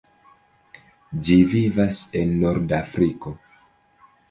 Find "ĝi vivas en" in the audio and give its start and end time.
1.27-2.35